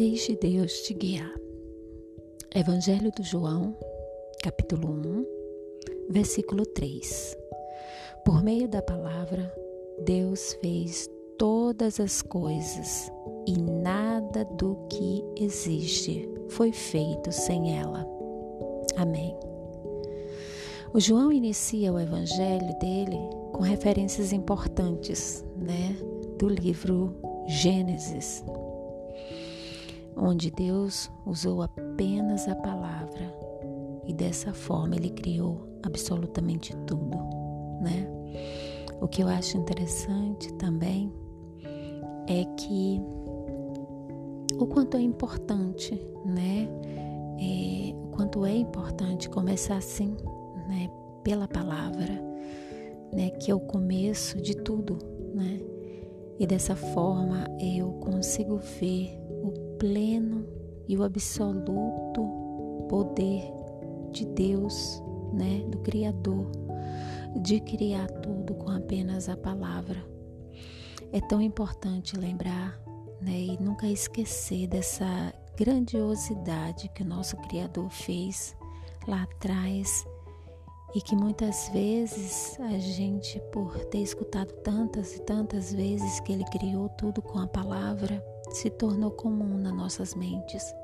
[0.00, 1.30] Deixe Deus te guiar.
[2.54, 3.76] Evangelho do João,
[4.42, 5.26] capítulo 1,
[6.08, 7.36] versículo 3.
[8.24, 9.54] Por meio da palavra,
[10.02, 13.12] Deus fez todas as coisas
[13.46, 18.08] e nada do que existe foi feito sem ela.
[18.96, 19.36] Amém.
[20.94, 23.18] O João inicia o evangelho dele
[23.52, 25.94] com referências importantes, né,
[26.38, 27.14] do livro
[27.46, 28.42] Gênesis,
[30.20, 33.34] onde Deus usou apenas a palavra
[34.06, 37.16] e dessa forma ele criou absolutamente tudo,
[37.80, 38.06] né?
[39.00, 41.10] O que eu acho interessante também
[42.28, 43.00] é que
[44.58, 46.68] o quanto é importante, né?
[47.38, 50.16] É, o quanto é importante começar assim,
[50.68, 50.90] né?
[51.24, 52.22] Pela palavra,
[53.12, 53.30] né?
[53.30, 54.98] Que é o começo de tudo,
[55.34, 55.60] né?
[56.38, 59.19] E dessa forma eu consigo ver
[59.80, 60.46] pleno
[60.86, 63.50] e o absoluto poder
[64.12, 66.50] de Deus, né, do Criador,
[67.42, 70.04] de criar tudo com apenas a palavra.
[71.10, 72.78] É tão importante lembrar,
[73.22, 78.54] né, e nunca esquecer dessa grandiosidade que o nosso Criador fez
[79.08, 80.06] lá atrás
[80.94, 86.44] e que muitas vezes a gente, por ter escutado tantas e tantas vezes que Ele
[86.44, 90.74] criou tudo com a palavra, se tornou comum nas nossas mentes.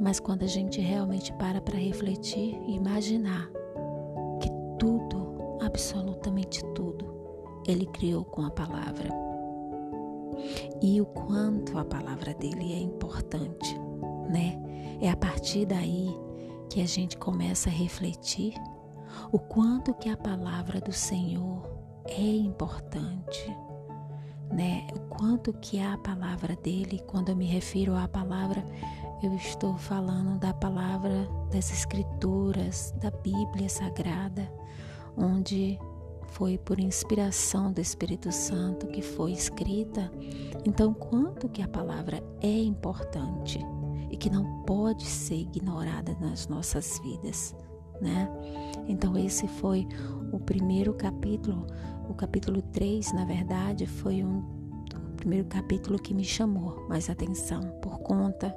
[0.00, 3.50] Mas quando a gente realmente para para refletir e imaginar
[4.40, 9.08] que tudo, absolutamente tudo, Ele criou com a palavra.
[10.80, 13.76] E o quanto a palavra dele é importante,
[14.30, 14.62] né?
[15.00, 16.16] É a partir daí
[16.70, 18.54] que a gente começa a refletir
[19.32, 21.68] o quanto que a palavra do Senhor
[22.04, 23.52] é importante
[24.50, 24.86] né?
[24.94, 28.64] O quanto que a palavra dele, quando eu me refiro à palavra,
[29.22, 34.50] eu estou falando da palavra das escrituras, da Bíblia Sagrada,
[35.16, 35.78] onde
[36.28, 40.10] foi por inspiração do Espírito Santo que foi escrita.
[40.64, 43.58] Então, quanto que a palavra é importante
[44.10, 47.54] e que não pode ser ignorada nas nossas vidas,
[48.00, 48.28] né?
[48.88, 49.86] Então, esse foi
[50.32, 51.66] o primeiro capítulo
[52.08, 57.60] o capítulo 3, na verdade, foi um, o primeiro capítulo que me chamou mais atenção
[57.82, 58.54] por conta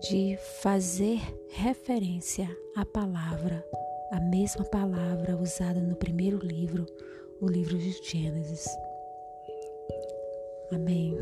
[0.00, 3.64] de fazer referência à palavra,
[4.12, 6.86] a mesma palavra usada no primeiro livro,
[7.40, 8.66] o livro de Gênesis.
[10.72, 11.16] Amém.